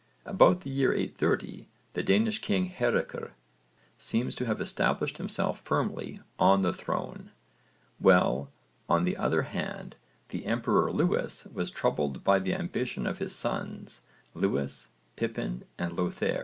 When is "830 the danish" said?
0.95-2.41